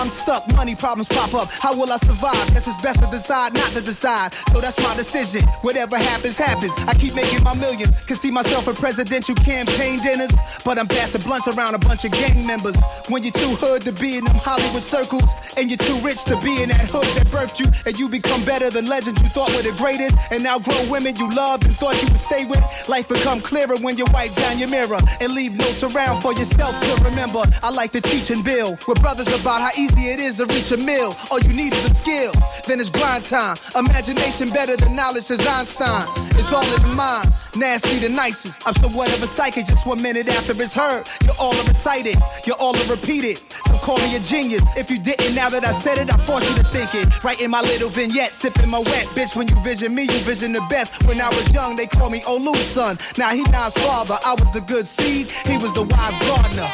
I'm 0.03 0.11
stuck. 0.11 0.52
Money 0.63 0.77
problems 0.77 1.09
pop 1.09 1.35
up. 1.35 1.51
How 1.51 1.75
will 1.77 1.91
I 1.91 1.97
survive? 1.97 2.55
Guess 2.55 2.69
it's 2.69 2.81
best 2.81 3.03
to 3.03 3.11
decide 3.11 3.53
not 3.53 3.73
to 3.73 3.81
decide. 3.81 4.33
So 4.55 4.61
that's 4.61 4.79
my 4.79 4.95
decision. 4.95 5.43
Whatever 5.63 5.99
happens, 5.99 6.39
happens. 6.39 6.71
I 6.87 6.95
keep 6.95 7.17
making 7.17 7.43
my 7.43 7.53
millions. 7.59 7.91
Can 8.07 8.15
see 8.15 8.31
myself 8.31 8.69
in 8.69 8.77
presidential 8.77 9.35
campaign 9.35 9.99
dinners, 9.99 10.31
but 10.65 10.79
I'm 10.79 10.87
passing 10.87 11.23
blunts 11.23 11.49
around 11.49 11.75
a 11.75 11.81
bunch 11.83 12.05
of 12.05 12.13
gang 12.13 12.47
members. 12.47 12.79
When 13.09 13.25
you're 13.25 13.35
too 13.35 13.59
hood 13.59 13.83
to 13.83 13.93
be 13.99 14.19
in 14.19 14.25
them 14.25 14.39
Hollywood 14.39 14.85
circles, 14.87 15.27
and 15.59 15.67
you're 15.67 15.83
too 15.83 15.99
rich 15.99 16.23
to 16.31 16.39
be 16.39 16.63
in 16.63 16.69
that 16.71 16.87
hood 16.87 17.11
that 17.19 17.27
birthed 17.35 17.59
you, 17.59 17.67
and 17.83 17.99
you 17.99 18.09
become 18.09 18.45
better 18.45 18.71
than 18.71 18.87
legends 18.87 19.19
you 19.19 19.31
thought 19.35 19.51
were 19.59 19.67
the 19.67 19.75
greatest, 19.75 20.15
and 20.31 20.45
now 20.47 20.63
grow 20.63 20.79
women 20.87 21.17
you 21.17 21.27
loved 21.35 21.67
and 21.67 21.75
thought 21.75 21.99
you 21.99 22.07
would 22.07 22.23
stay 22.23 22.45
with. 22.47 22.63
Life 22.87 23.09
become 23.09 23.41
clearer 23.41 23.75
when 23.83 23.99
you 23.99 24.07
wipe 24.15 24.31
down 24.39 24.63
your 24.63 24.71
mirror 24.71 25.03
and 25.19 25.35
leave 25.35 25.59
notes 25.59 25.83
around 25.83 26.23
for 26.23 26.31
yourself 26.39 26.79
to 26.87 27.03
remember. 27.03 27.43
I 27.67 27.75
like 27.75 27.91
to 27.99 28.01
teach 28.01 28.31
and 28.31 28.45
build 28.45 28.79
with 28.87 29.03
brothers 29.03 29.27
about 29.35 29.59
how 29.59 29.75
easy 29.75 30.07
it 30.15 30.21
is 30.23 30.39
to 30.39 30.52
reach 30.55 30.71
your 30.71 30.81
meal. 30.85 31.13
All 31.31 31.41
you 31.41 31.53
need 31.55 31.73
is 31.73 31.85
a 31.85 31.95
skill, 31.95 32.33
then 32.67 32.81
it's 32.81 32.91
grind 32.91 33.25
time. 33.25 33.57
Imagination 33.77 34.49
better 34.49 34.77
than 34.77 34.95
knowledge, 34.95 35.25
says 35.25 35.47
Einstein. 35.47 36.05
It's 36.37 36.53
all 36.53 36.65
in 36.65 36.83
the 36.83 36.95
mind, 36.95 37.33
nasty 37.57 37.99
the 37.99 38.09
nicest. 38.09 38.67
I'm 38.67 38.75
somewhat 38.75 39.13
of 39.15 39.23
a 39.23 39.27
psychic 39.27 39.67
just 39.67 39.87
one 39.87 40.03
minute 40.03 40.29
after 40.29 40.53
it's 40.53 40.75
heard. 40.75 41.09
You're 41.25 41.39
all 41.41 41.55
are 41.55 41.65
recited, 41.65 42.17
you're 42.47 42.57
all 42.57 42.75
repeated. 42.89 43.39
So 43.39 43.75
call 43.79 43.99
me 43.99 44.17
a 44.17 44.21
genius. 44.21 44.63
If 44.77 44.91
you 44.91 44.99
didn't, 44.99 45.35
now 45.35 45.49
that 45.49 45.65
I 45.65 45.73
said 45.73 45.99
it, 45.99 46.13
I 46.13 46.17
force 46.17 46.49
you 46.49 46.57
to 46.57 46.65
think 46.71 46.95
it. 46.95 47.25
Writing 47.25 47.51
my 47.51 47.61
little 47.61 47.89
vignette, 47.89 48.33
sipping 48.33 48.69
my 48.69 48.81
wet. 48.81 49.07
Bitch, 49.17 49.37
when 49.37 49.49
you 49.49 49.57
vision 49.63 49.95
me, 49.95 50.03
you 50.03 50.19
vision 50.25 50.53
the 50.53 50.65
best. 50.69 51.07
When 51.07 51.21
I 51.21 51.29
was 51.29 51.53
young, 51.53 51.77
they 51.77 51.87
called 51.87 52.13
me 52.13 52.23
Olu's 52.23 52.59
son. 52.61 52.99
Now 53.19 53.31
he 53.31 53.43
Nas 53.53 53.75
father. 53.75 54.19
I 54.25 54.35
was 54.39 54.51
the 54.53 54.61
good 54.61 54.87
seed, 54.87 55.31
he 55.31 55.57
was 55.57 55.73
the 55.75 55.83
wise 55.83 56.19
gardener. 56.27 56.69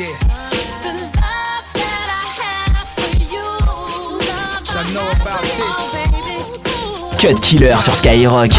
I 0.00 0.04
know 4.94 5.10
about 5.20 5.42
this. 5.42 7.20
Cut 7.20 7.42
Killer 7.42 7.76
sur 7.82 7.96
Skyrock. 7.96 8.52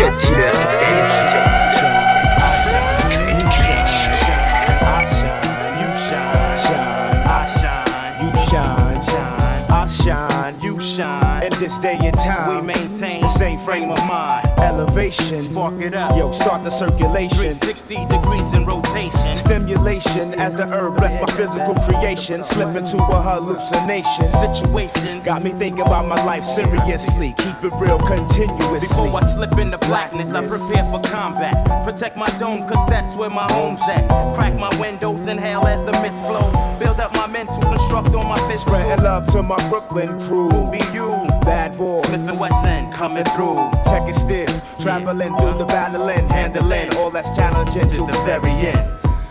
In 11.41 11.53
this 11.59 11.77
day 11.79 11.97
and 12.01 12.17
time, 12.17 12.57
we 12.57 12.61
maintain 12.63 13.21
the 13.21 13.29
same 13.29 13.59
frame 13.59 13.89
of 13.91 13.97
mind. 14.05 14.48
Elevation, 14.79 15.41
spark 15.43 15.81
it 15.81 15.93
up. 15.93 16.15
Yo, 16.15 16.31
start 16.31 16.63
the 16.63 16.69
circulation. 16.69 17.37
360 17.37 17.95
degrees 18.05 18.53
in 18.53 18.65
rotation. 18.65 19.35
Stimulation 19.35 20.33
as 20.35 20.55
the 20.55 20.65
herb 20.67 20.95
bless 20.95 21.19
my 21.19 21.27
physical 21.35 21.75
creation. 21.83 22.45
Slip 22.45 22.73
into 22.77 22.95
a 22.95 23.21
hallucination. 23.21 24.29
Situation 24.29 25.19
got 25.19 25.43
me 25.43 25.51
thinking 25.51 25.81
about 25.81 26.07
my 26.07 26.23
life 26.23 26.45
seriously. 26.45 27.35
Keep 27.37 27.65
it 27.65 27.73
real 27.75 27.99
continuously. 27.99 28.79
Before 28.79 29.13
I 29.21 29.27
slip 29.27 29.57
into 29.57 29.77
blackness, 29.79 30.29
I 30.29 30.47
prepare 30.47 30.85
for 30.85 31.01
combat. 31.11 31.83
Protect 31.83 32.15
my 32.15 32.29
dome, 32.39 32.65
cause 32.65 32.87
that's 32.87 33.13
where 33.15 33.29
my 33.29 33.51
home's 33.51 33.81
at. 33.81 34.07
Crack 34.33 34.55
my 34.55 34.73
windows, 34.79 35.27
inhale 35.27 35.67
as 35.67 35.83
the 35.83 35.91
mist 35.99 36.15
flow. 36.23 36.79
Build 36.79 37.01
up 37.01 37.11
my 37.15 37.27
mental, 37.27 37.59
construct 37.59 38.15
on 38.15 38.27
my 38.27 38.39
fist. 38.47 38.61
Spreading 38.61 39.03
love 39.03 39.25
to 39.33 39.43
my 39.43 39.57
Brooklyn 39.67 40.17
crew. 40.21 40.47
Who 40.47 40.71
be 40.71 40.79
you? 40.93 41.38
Bad 41.49 41.75
boy. 41.79 42.03
Smith 42.03 42.29
and 42.29 42.39
Wesson 42.39 42.91
coming 42.91 43.25
through. 43.33 43.55
Check 43.85 44.07
it 44.07 44.13
still. 44.13 44.45
Traveling 44.79 45.35
through 45.35 45.57
the 45.57 45.65
battling, 45.65 46.29
handling 46.29 46.95
all 46.95 47.09
that's 47.09 47.35
challenging 47.35 47.89
to 47.89 48.05
the 48.05 48.21
very 48.23 48.51
end. 48.51 48.87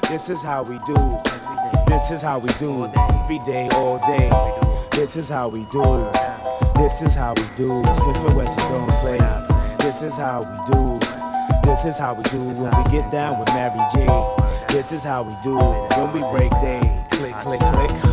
This 0.09 0.29
is 0.29 0.43
how 0.43 0.65
we 0.65 0.81
do. 0.81 0.97
This 1.87 2.11
is 2.11 2.21
how 2.21 2.41
we 2.41 2.49
do. 2.55 2.87
Every 3.23 3.39
day, 3.47 3.69
all 3.69 3.99
day. 3.99 4.31
This 4.91 5.15
is 5.15 5.29
how 5.29 5.47
we 5.47 5.61
do. 5.67 6.11
This 6.75 7.03
is 7.03 7.15
how 7.15 7.35
we 7.35 7.45
do. 7.57 7.69
Smith 7.85 8.27
and 8.27 8.37
Wesson 8.37 8.69
don't 8.69 8.91
play. 8.99 9.19
This 9.79 10.03
is 10.03 10.17
how 10.17 10.41
we 10.41 10.73
do. 10.73 10.99
This 11.63 11.85
is 11.85 11.99
how 11.99 12.15
we 12.15 12.25
do 12.25 12.43
when 12.61 12.77
we 12.83 12.91
get 12.91 13.13
down 13.13 13.39
with 13.39 13.47
Mary 13.51 13.79
J. 13.95 14.07
This 14.71 14.91
is 14.91 15.05
how 15.05 15.23
we 15.23 15.37
do 15.45 15.57
when 15.57 16.13
we 16.13 16.21
break 16.33 16.51
day. 16.63 16.81
Click, 17.13 17.33
click, 17.35 17.61
click. 17.61 18.08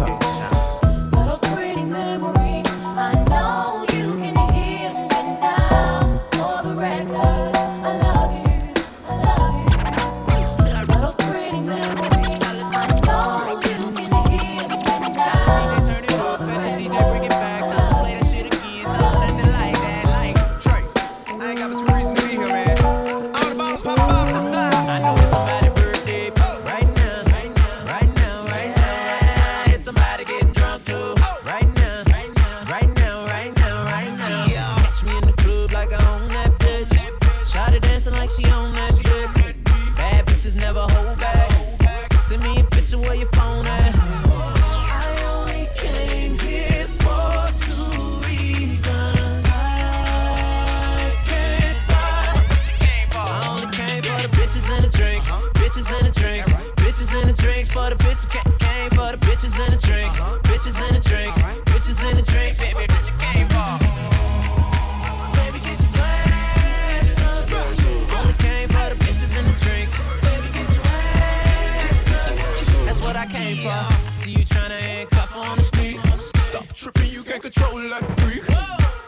Tripping, 76.86 77.12
you 77.12 77.24
can't 77.24 77.42
control 77.42 77.82
like 77.90 78.04
a 78.04 78.16
freak. 78.22 78.44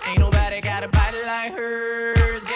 Ain't 0.08 0.20
nobody 0.20 0.62
got 0.62 0.84
a 0.84 0.88
body 0.88 1.22
like 1.24 1.54
hers. 1.54 2.47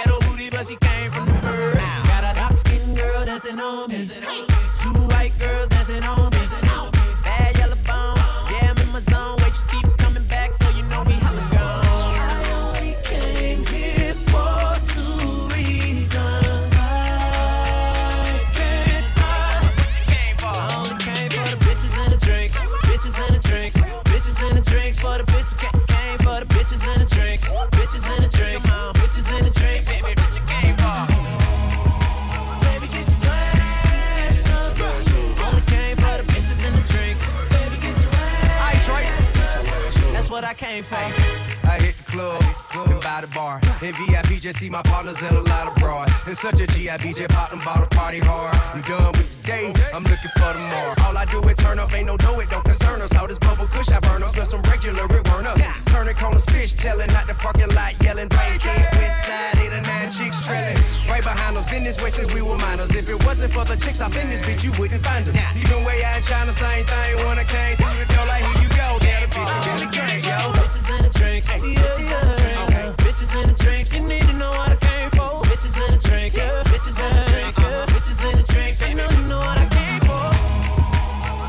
Came 40.72 40.84
for. 40.84 40.96
I 41.68 41.78
hit 41.80 41.96
the 41.98 42.04
club 42.04 42.44
and 42.76 43.02
by 43.02 43.20
the 43.22 43.28
bar. 43.28 43.60
In 43.82 43.94
VIP, 43.94 44.40
just 44.40 44.60
see 44.60 44.70
my 44.70 44.82
partners 44.84 45.22
and 45.22 45.36
a 45.36 45.42
lot 45.42 45.68
of 45.68 45.76
broad. 45.76 46.08
It's 46.28 46.40
such 46.40 46.60
a 46.62 46.68
GIB, 46.68 47.16
just 47.16 47.30
pop 47.30 47.50
them 47.50 47.60
bottle 47.60 47.88
party 47.88 48.20
hard. 48.20 48.56
I'm 48.74 48.82
done 48.82 49.12
with 49.18 49.30
the 49.30 49.42
day, 49.44 49.74
I'm 49.94 50.04
looking 50.04 50.32
for 50.38 50.54
tomorrow. 50.54 50.94
All 51.04 51.18
I 51.18 51.26
do 51.26 51.44
is 51.50 51.56
turn 51.56 51.78
up, 51.78 51.94
ain't 51.94 52.08
no 52.08 52.16
dough, 52.16 52.40
it 52.40 52.50
don't 52.50 52.64
concern 52.64 53.02
us. 53.02 53.12
All 53.18 53.28
this 53.28 53.40
bubble 53.40 53.68
kush 53.68 53.90
I 53.92 54.00
burn 54.00 54.24
up, 54.24 54.30
smell 54.30 54.46
some 54.46 54.62
regular, 54.64 55.06
it 55.06 55.28
weren't 55.30 55.48
us. 55.48 55.84
Turning 55.86 56.16
corners, 56.16 56.46
fish 56.46 56.74
telling, 56.74 57.12
out 57.12 57.28
the 57.28 57.34
parking 57.34 57.74
lot 57.76 58.02
yelling. 58.02 58.30
Bang, 58.30 58.60
west 58.96 59.26
side, 59.28 59.58
eight 59.58 59.74
or 59.74 59.82
nine 59.82 60.10
chicks 60.10 60.40
trailing. 60.46 60.78
Right 61.10 61.24
behind 61.24 61.58
us, 61.58 61.70
been 61.70 61.84
this 61.84 62.02
way 62.02 62.10
since 62.10 62.34
we 62.34 62.42
were 62.42 62.58
minors. 62.58 62.96
If 62.96 63.10
it 63.10 63.20
wasn't 63.26 63.52
for 63.52 63.66
the 63.66 63.76
chicks 63.76 64.00
up 64.00 64.16
in 64.16 64.30
this 64.30 64.42
bitch, 64.42 64.64
you 64.64 64.72
wouldn't 64.80 65.04
find 65.04 65.28
us. 65.28 65.36
Even 65.56 65.84
way 65.84 66.02
out 66.04 66.18
in 66.18 66.24
China, 66.24 66.54
same 66.54 66.86
thing. 66.86 67.28
When 67.28 67.38
I 67.38 67.44
came 67.44 67.76
through 67.76 67.98
the 68.00 68.08
door, 68.14 68.31
like 69.46 69.66
you 69.66 69.78
go, 69.78 69.78
there 69.78 69.78
the 69.78 69.82
bitch 69.82 69.82
in 69.82 69.82
the 69.82 69.90
gang, 69.92 70.22
yo. 70.24 70.38
Bitches 70.60 70.90
in 70.90 71.02
the 71.04 71.10
drinks. 71.10 71.48
Bitches 71.50 72.12
in 72.12 72.28
the 72.28 72.36
drinks. 72.42 72.72
Bitches 73.04 73.34
in 73.42 73.48
the 73.50 73.56
drinks. 73.64 73.94
You 73.94 74.02
need 74.08 74.22
to 74.22 74.34
know 74.34 74.52
what 74.52 74.70
I 74.70 74.76
came 74.76 75.10
for. 75.12 75.42
Bitches 75.50 75.76
in 75.86 75.92
the 75.94 76.00
drinks. 76.00 76.38
Bitches 76.38 76.98
in 77.00 77.16
the 77.16 77.24
drinks. 77.30 77.58
Uh-huh. 77.60 77.86
Bitches 77.88 78.32
in 78.32 78.38
the 78.38 78.44
drinks. 78.44 78.90
You 78.90 78.96
know 78.96 79.10
you 79.10 79.24
know 79.28 79.40
what 79.40 79.58
I 79.58 79.68
came 79.68 80.02
for. 80.02 80.32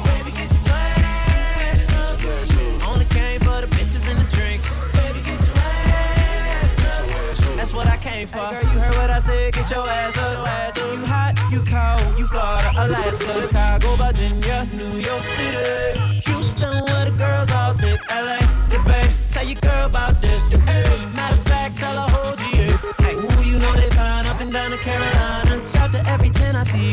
Baby, 0.08 0.30
get 0.36 0.50
your 0.52 0.64
glass 0.64 1.90
up. 1.92 2.88
Only 2.88 3.04
came 3.06 3.40
for 3.40 3.60
the 3.60 3.68
bitches 3.76 4.08
in 4.10 4.16
the 4.18 4.24
drinks. 4.30 4.66
Baby, 4.92 5.20
get 5.24 5.40
your 5.46 5.56
ass 5.56 7.00
up. 7.00 7.56
That's 7.56 7.72
what 7.72 7.86
I 7.86 7.96
came 7.98 8.26
for. 8.26 8.38
Hey 8.38 8.60
girl, 8.60 8.72
you 8.72 8.78
heard 8.80 8.94
what 8.94 9.10
I 9.10 9.18
said. 9.18 9.52
Get 9.52 9.70
your 9.70 9.88
ass 9.88 10.16
up. 10.18 10.32
You 10.76 11.06
hot, 11.06 11.34
you 11.50 11.60
cold, 11.62 12.18
you 12.18 12.26
Florida, 12.26 12.72
Alaska, 12.76 13.32
Chicago, 13.40 13.96
Virginia, 13.96 14.68
New 14.72 14.98
York 14.98 15.26
City, 15.26 15.91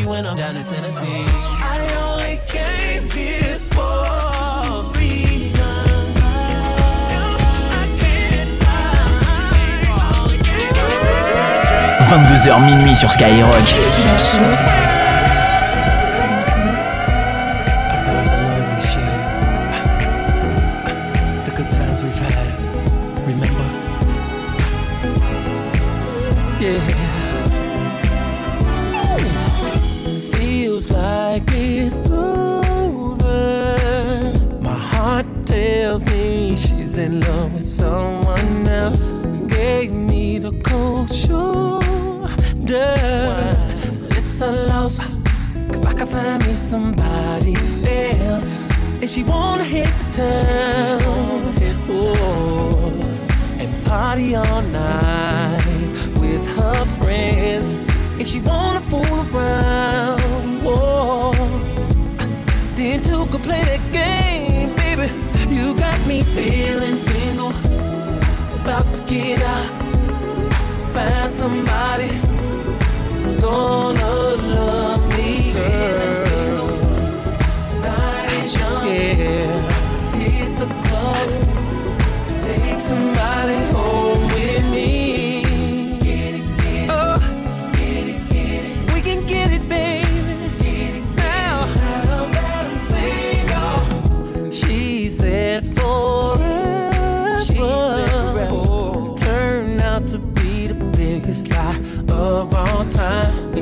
I 0.00 0.04
see 0.04 0.06
when 0.06 0.26
I'm 0.26 0.36
down 0.36 0.56
in 0.56 0.64
Tennessee. 0.64 1.24
I 1.26 1.94
only 1.96 2.40
came 2.46 3.10
here 3.10 3.58
for 3.70 4.98
reasons. 4.98 5.60
22h 12.08 12.60
minuit 12.60 12.96
sur 12.96 13.10
Skyrock. 13.10 14.89
Shoulder. 41.14 42.94
It's 44.10 44.40
a 44.40 44.52
loss. 44.68 45.22
Cause 45.70 45.84
I 45.86 45.92
can 45.92 46.06
find 46.06 46.46
me 46.46 46.54
somebody 46.54 47.54
else. 48.26 48.60
If 49.00 49.10
she 49.10 49.22
wanna 49.22 49.64
hit 49.64 49.88
the 49.98 50.04
town, 50.12 51.54
oh, 51.88 52.92
and 53.58 53.84
party 53.84 54.34
all 54.34 54.62
night 54.62 55.64
with 56.18 56.46
her 56.56 56.84
friends. 56.98 57.74
If 58.18 58.26
she 58.28 58.40
wanna 58.40 58.80
fool 58.80 59.20
around, 59.32 60.62
oh, 60.64 61.32
then 62.74 63.00
two 63.02 63.26
could 63.26 63.42
play 63.42 63.62
that 63.64 63.92
game, 63.92 64.74
baby. 64.76 65.08
You 65.54 65.74
got 65.74 65.98
me 66.06 66.22
feeling 66.22 66.96
single, 66.96 67.52
about 68.60 68.94
to 68.96 69.02
get 69.04 69.40
out, 69.42 69.89
find 70.92 71.30
somebody 71.30 72.08
who's 72.08 73.34
gonna 73.36 74.09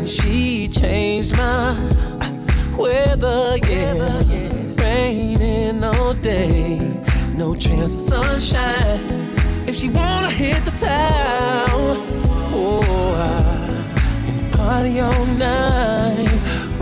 she 0.09 0.69
changed 0.69 1.37
my 1.37 1.77
uh, 2.21 2.77
weather. 2.77 3.59
Yeah, 3.69 4.23
raining 4.77 5.85
all 5.85 6.15
day, 6.15 6.79
no 7.35 7.55
chance 7.55 7.95
of 7.95 8.01
sunshine. 8.01 9.37
If 9.67 9.77
she 9.77 9.91
wanna 9.91 10.31
hit 10.31 10.65
the 10.65 10.71
town, 10.71 11.97
oh, 12.53 12.81
party 14.53 15.01
all 15.01 15.27
night 15.27 16.33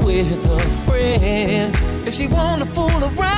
with 0.04 0.44
her 0.46 0.60
friends. 0.86 1.74
If 2.06 2.14
she 2.14 2.28
wanna 2.28 2.66
fool 2.66 3.02
around, 3.04 3.35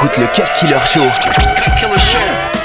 T'écoutes 0.00 0.16
le 0.16 0.26
Cut 0.28 0.42
Killer 0.58 0.78
Show. 0.86 2.59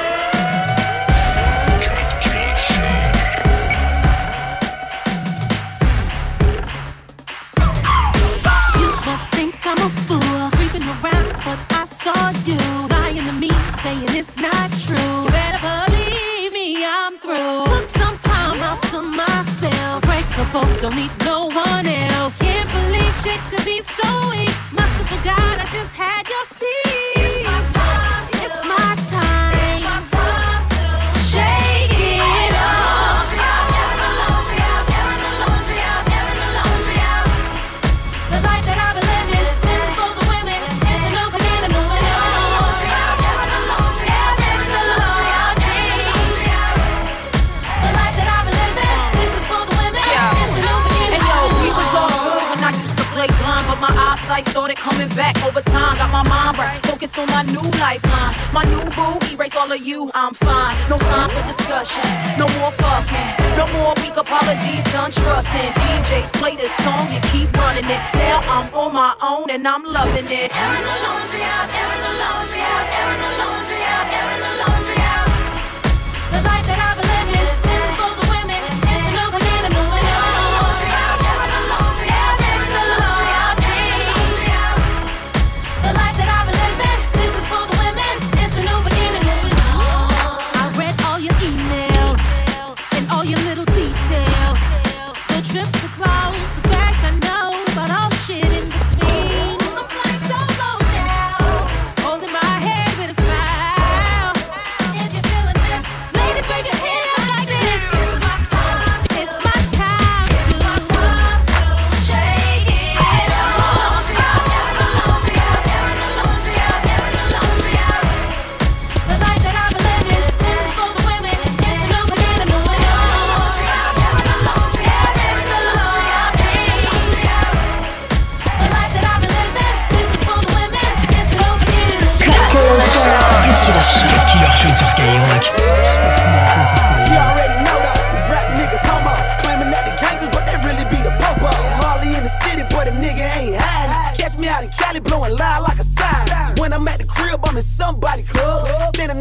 Coming 54.86 55.10
back 55.18 55.34
over 55.42 55.62
time. 55.62 55.98
Got 55.98 56.12
my 56.14 56.24
mind 56.30 56.58
right, 56.58 56.78
focused 56.86 57.18
on 57.18 57.28
my 57.34 57.42
new 57.50 57.66
lifeline. 57.82 58.34
My 58.54 58.64
new 58.70 58.86
boo, 58.94 59.18
erase 59.34 59.56
all 59.58 59.72
of 59.72 59.82
you, 59.82 60.12
I'm 60.14 60.34
fine. 60.34 60.76
No 60.90 60.98
time 61.10 61.30
for 61.34 61.44
discussion, 61.50 62.06
no 62.38 62.46
more 62.62 62.72
fucking, 62.72 63.28
no 63.58 63.66
more 63.78 63.94
weak 64.02 64.16
apologies, 64.16 64.84
done 64.94 65.10
trusting. 65.10 65.72
DJs 65.82 66.30
play 66.38 66.56
this 66.56 66.74
song, 66.86 67.10
you 67.10 67.20
keep 67.34 67.50
running 67.58 67.90
it. 67.90 68.02
Now 68.14 68.40
I'm 68.56 68.68
on 68.74 68.94
my 68.94 69.14
own 69.22 69.50
and 69.50 69.68
I'm 69.68 69.84
loving 69.84 70.30
it. 70.30 70.50
Air 70.54 70.74
in 70.78 70.84
the 70.90 70.98
laundry 71.06 71.42
out, 71.42 71.68
air 71.82 71.90
in 71.96 72.02
the 72.06 72.14
laundry 72.22 72.62
out, 72.62 72.86
air 73.00 73.10
in 73.16 73.22
the 73.26 73.35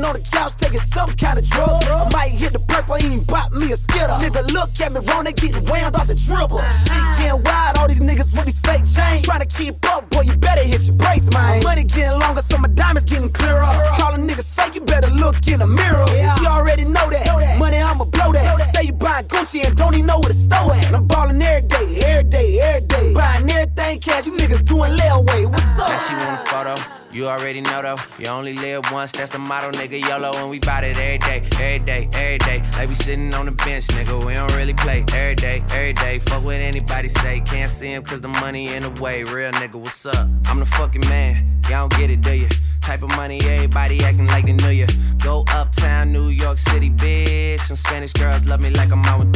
on 0.04 0.12
the 0.14 0.22
couch, 0.30 0.54
taking 0.60 0.80
some 0.92 1.10
kind 1.16 1.38
of 1.38 1.44
drug 1.48 1.82
I 1.84 2.08
might 2.12 2.32
hit 2.36 2.52
the 2.52 2.60
purple, 2.68 2.96
even 3.00 3.24
pop 3.24 3.52
me 3.52 3.72
a 3.72 3.76
skitter. 3.76 4.12
Nigga, 4.20 4.44
look 4.52 4.68
at 4.80 4.92
me 4.92 5.00
wrong, 5.08 5.24
they 5.24 5.32
getting 5.32 5.64
whammed 5.64 5.96
off 5.96 6.06
the 6.06 6.14
dribble. 6.14 6.60
Shit 6.84 7.02
getting 7.16 7.42
wild, 7.42 7.78
all 7.78 7.88
these 7.88 8.00
niggas 8.00 8.30
with 8.36 8.44
these 8.44 8.60
fake 8.60 8.84
chains. 8.84 9.22
Trying 9.24 9.40
to 9.40 9.48
keep 9.48 9.74
up, 9.88 10.03
boy, 10.14 10.22
you 10.22 10.36
better 10.36 10.62
hit 10.62 10.82
your 10.86 10.96
brakes, 10.96 11.26
man 11.32 11.62
Money 11.62 11.84
getting 11.84 12.18
longer, 12.20 12.42
so 12.42 12.56
my 12.58 12.68
diamonds 12.68 13.04
getting 13.04 13.30
clearer 13.32 13.66
Calling 13.98 14.26
niggas 14.26 14.54
fake, 14.54 14.74
you 14.76 14.80
better 14.80 15.10
look 15.10 15.36
in 15.48 15.58
the 15.58 15.66
mirror 15.66 16.06
Yeah. 16.14 16.38
You 16.40 16.46
already 16.46 16.84
know 16.84 17.10
that, 17.10 17.58
money 17.58 17.78
I'ma 17.78 18.04
blow 18.04 18.32
that 18.32 18.74
Say 18.74 18.84
you 18.84 18.92
buying 18.92 19.26
Gucci 19.26 19.66
and 19.66 19.76
don't 19.76 19.94
even 19.94 20.06
know 20.06 20.20
where 20.20 20.32
the 20.32 20.34
store 20.34 20.72
at 20.72 20.86
And 20.86 20.96
I'm 20.96 21.06
ballin' 21.06 21.42
every 21.42 21.68
day, 21.68 21.98
every 22.06 22.30
day, 22.30 22.58
every 22.60 22.86
day 22.88 23.12
Buying 23.12 23.50
everything 23.50 24.00
cash, 24.00 24.26
you 24.26 24.32
niggas 24.32 24.64
doing 24.64 24.92
layaway, 24.92 25.46
what's 25.46 25.78
up? 25.78 25.88
Now 25.88 25.98
she 25.98 26.14
want 26.14 26.40
a 26.40 26.50
photo. 26.50 27.04
You 27.14 27.28
already 27.28 27.60
know 27.60 27.80
though, 27.80 27.96
you 28.18 28.26
only 28.26 28.54
live 28.54 28.90
once, 28.90 29.12
that's 29.12 29.30
the 29.30 29.38
motto, 29.38 29.70
nigga. 29.70 30.00
YOLO, 30.00 30.32
and 30.34 30.50
we 30.50 30.58
bout 30.58 30.82
it 30.82 30.98
every 30.98 31.18
day, 31.18 31.48
every 31.60 31.86
day, 31.86 32.08
every 32.12 32.38
day. 32.38 32.58
Like 32.72 32.88
we 32.88 32.96
sitting 32.96 33.32
on 33.34 33.46
the 33.46 33.52
bench, 33.52 33.86
nigga. 33.86 34.26
We 34.26 34.34
don't 34.34 34.52
really 34.56 34.74
play 34.74 35.04
every 35.14 35.36
day, 35.36 35.62
every 35.70 35.92
day. 35.92 36.18
Fuck 36.18 36.44
what 36.44 36.56
anybody 36.56 37.08
say, 37.08 37.40
can't 37.46 37.70
see 37.70 37.92
him 37.92 38.02
cause 38.02 38.20
the 38.20 38.26
money 38.26 38.74
in 38.74 38.82
the 38.82 38.90
way. 39.00 39.22
Real 39.22 39.52
nigga, 39.52 39.76
what's 39.76 40.03
up? 40.06 40.28
I'm 40.46 40.58
the 40.58 40.66
fucking 40.66 41.02
man, 41.08 41.60
y'all 41.68 41.88
don't 41.88 41.98
get 41.98 42.10
it, 42.10 42.20
do 42.20 42.32
ya? 42.32 42.48
Type 42.80 43.02
of 43.02 43.10
money, 43.16 43.40
everybody 43.44 44.02
acting 44.04 44.26
like 44.26 44.46
they 44.46 44.52
knew 44.52 44.68
ya. 44.68 44.86
Go 45.22 45.44
uptown, 45.52 46.12
New 46.12 46.28
York 46.28 46.58
City, 46.58 46.90
bitch. 46.90 47.60
Some 47.60 47.76
Spanish 47.76 48.12
girls 48.12 48.44
love 48.44 48.60
me 48.60 48.70
like 48.70 48.92
I'm 48.92 49.04
out 49.04 49.20
with. 49.20 49.34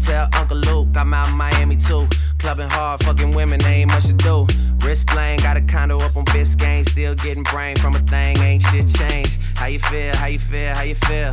Tell 0.00 0.28
Uncle 0.34 0.58
Luke 0.58 0.88
I'm 0.96 1.12
out 1.12 1.28
in 1.28 1.36
Miami 1.36 1.76
too. 1.76 2.06
Clubbing 2.38 2.70
hard, 2.70 3.02
fucking 3.02 3.34
women, 3.34 3.60
they 3.60 3.82
ain't 3.82 3.90
much 3.90 4.04
to 4.06 4.12
do. 4.12 4.46
Wrist 4.84 5.06
playing, 5.06 5.38
got 5.40 5.56
a 5.56 5.62
condo 5.62 5.96
up 5.96 6.16
on 6.16 6.24
Biscayne. 6.26 6.88
Still 6.88 7.14
getting 7.14 7.42
brain 7.44 7.76
from 7.76 7.96
a 7.96 8.00
thing, 8.00 8.38
ain't 8.38 8.62
shit 8.62 8.86
changed. 8.94 9.40
How 9.56 9.66
you 9.66 9.78
feel? 9.78 10.14
How 10.16 10.26
you 10.26 10.38
feel? 10.38 10.74
How 10.74 10.82
you 10.82 10.94
feel? 10.94 11.32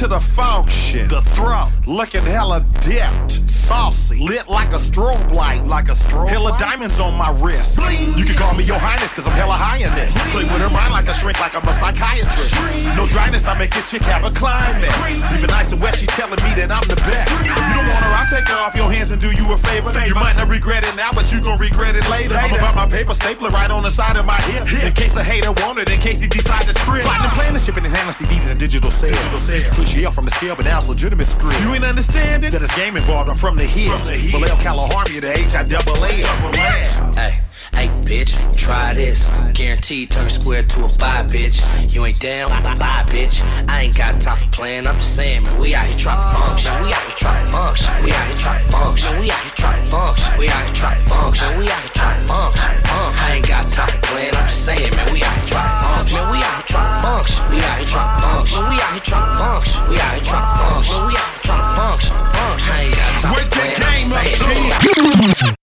Into 0.00 0.14
the 0.14 0.20
function. 0.20 1.06
The 1.08 1.20
throat. 1.32 1.70
Looking 1.86 2.22
hella 2.22 2.64
dipped. 2.80 3.49
Saucy. 3.70 4.18
Lit 4.18 4.48
like 4.50 4.74
a 4.74 4.82
strobe 4.82 5.30
light. 5.30 5.62
Like 5.64 5.86
a 5.86 5.94
strobe 5.94 6.26
Hella 6.26 6.58
diamonds 6.58 6.98
on 6.98 7.14
my 7.14 7.30
wrist. 7.38 7.78
You 8.18 8.26
can 8.26 8.34
call 8.34 8.50
me 8.58 8.66
your 8.66 8.82
highness, 8.82 9.14
cause 9.14 9.30
I'm 9.30 9.38
hella 9.38 9.54
high 9.54 9.78
in 9.78 9.94
this. 9.94 10.10
Play 10.34 10.42
with 10.42 10.58
her 10.58 10.74
mind 10.74 10.90
like 10.90 11.06
a 11.06 11.14
shrink, 11.14 11.38
like 11.38 11.54
I'm 11.54 11.62
a 11.62 11.72
psychiatrist. 11.78 12.50
No 12.98 13.06
dryness, 13.06 13.46
I 13.46 13.54
make 13.54 13.70
your 13.78 13.86
chick 13.86 14.02
have 14.10 14.26
a 14.26 14.34
climax. 14.34 14.90
Even 15.30 15.46
nice 15.54 15.70
and 15.70 15.78
wet, 15.78 15.94
she 15.94 16.10
telling 16.18 16.42
me 16.42 16.50
that 16.58 16.74
I'm 16.74 16.82
the 16.90 16.98
best. 16.98 17.30
If 17.30 17.46
you 17.46 17.54
don't 17.78 17.86
want 17.86 18.02
her, 18.02 18.12
I'll 18.18 18.26
take 18.26 18.42
her 18.50 18.58
off 18.58 18.74
your 18.74 18.90
hands 18.90 19.14
and 19.14 19.22
do 19.22 19.30
you 19.30 19.46
a 19.54 19.56
favor. 19.56 19.94
You 20.02 20.18
might 20.18 20.34
not 20.34 20.50
regret 20.50 20.82
it 20.82 20.98
now, 20.98 21.14
but 21.14 21.30
you 21.30 21.38
gon' 21.38 21.62
regret 21.62 21.94
it 21.94 22.02
later. 22.10 22.34
I'm 22.34 22.50
about 22.50 22.74
my 22.74 22.90
paper 22.90 23.14
stapler 23.14 23.54
right 23.54 23.70
on 23.70 23.86
the 23.86 23.94
side 23.94 24.18
of 24.18 24.26
my 24.26 24.42
hip. 24.50 24.66
In 24.82 24.90
case 24.98 25.14
a 25.14 25.22
hater 25.22 25.54
want 25.62 25.78
it, 25.78 25.86
in 25.94 26.02
case 26.02 26.18
he 26.18 26.26
decide 26.26 26.66
to 26.66 26.74
trip. 26.82 27.06
Plotting 27.06 27.22
and 27.22 27.30
uh. 27.30 27.38
planning, 27.38 27.62
shipping 27.62 27.86
and 27.86 27.94
handling 27.94 28.18
CDs 28.18 28.50
and 28.50 28.58
digital 28.58 28.90
sales. 28.90 29.14
Used 29.46 29.70
to 29.70 29.74
push 29.78 29.94
Yale 29.94 30.10
from 30.10 30.26
the 30.26 30.34
scale, 30.34 30.58
but 30.58 30.66
now 30.66 30.82
it's 30.82 30.90
legitimate 30.90 31.30
script. 31.30 31.54
You 31.62 31.70
ain't 31.70 31.86
understanding 31.86 32.50
that 32.50 32.58
it's 32.58 32.74
game 32.74 32.98
involved. 32.98 33.30
I'm 33.30 33.38
from 33.38 33.59
the 33.60 33.66
hills. 33.66 34.08
Vallejo, 34.32 34.56
California, 34.56 35.20
the 35.20 35.36
H 35.36 35.54
I 35.54 35.62
double 35.64 36.02
A. 36.04 36.12
Hey, 37.14 37.40
hey, 37.74 37.88
bitch, 38.04 38.32
try 38.56 38.94
this. 38.94 39.28
Guaranteed 39.54 40.10
turn 40.10 40.30
square 40.30 40.62
to 40.62 40.84
a 40.84 40.88
buy, 40.98 41.22
bitch. 41.24 41.60
You 41.92 42.04
ain't 42.04 42.20
down, 42.20 42.50
bye, 42.62 42.74
bye, 42.76 43.04
bitch. 43.06 43.42
I 43.68 43.82
ain't 43.82 43.96
got 43.96 44.20
time 44.20 44.36
for 44.36 44.50
playing. 44.50 44.86
I'm 44.86 44.96
just 44.96 45.16
saying, 45.16 45.44
man, 45.44 45.58
we 45.60 45.74
out 45.74 45.86
here 45.86 45.96
trying 45.96 46.18
to 46.18 46.38
function. 46.38 46.72
We 46.84 46.92
out 46.92 47.02
here 47.06 47.16
trying 47.16 47.46
to 47.46 47.52
function. 47.52 48.02
We 48.02 48.12
out 48.12 48.26
here 48.26 48.36
trying 48.36 48.64
to 48.64 48.70
function. 48.70 49.18
We 49.20 49.30
out 49.30 49.42
here 49.42 49.54
trying 49.54 49.84
to 49.84 49.90
function. 49.90 50.38
We 50.38 50.48
out 50.48 50.64
here 50.64 50.74
trying 50.74 51.02
to 51.02 51.08
function. 51.08 51.58
We 51.58 51.68
out 51.68 51.80
here 51.80 51.94
trying 51.94 52.20
to 52.20 52.26
function. 52.28 52.70
Uh, 52.90 53.12
I 53.14 53.32
ain't 53.36 53.48
got 53.48 53.68
time 53.68 53.88
for 53.88 54.00
playing. 54.06 54.34
I'm 54.34 54.46
just 54.46 54.64
saying, 54.64 54.90
man, 54.90 55.12
we 55.12 55.22
out 55.22 55.36
here 55.38 55.46
trying 55.46 55.70
to 55.70 55.86
function. 55.86 56.16
Man, 56.16 56.32
we 56.32 56.38
out 56.40 56.56
here 56.56 56.68
trying 56.70 56.90
to 56.90 57.00
function. 57.00 57.42
We 57.50 57.58
out 57.60 57.76
here 57.78 57.86
trying 57.86 58.10
to 58.10 58.22
function. 58.22 58.62
We 58.70 58.76
out 58.76 58.92
here 58.92 59.06
trying 59.06 59.26
to 59.26 59.38
function. 59.38 59.80
We 59.90 59.96
out 60.00 60.14
here 60.14 60.24
trying 60.26 60.46
to 60.46 60.58
function. 60.58 61.00
We 61.06 61.14
out 61.14 61.30
here 61.30 61.44
trying 61.46 61.64
to 61.64 61.74
function. 61.78 62.14
Function. 62.40 62.72
I 62.72 62.84
ain't 62.84 62.94
got 62.96 63.10
time 63.22 63.34
for 63.34 63.46
playing. 63.46 63.82
I'm 63.86 64.02
just 64.02 64.10
saying, 64.10 64.10
man, 64.10 65.14
we 65.14 65.30
out 65.30 65.38
here 65.40 65.54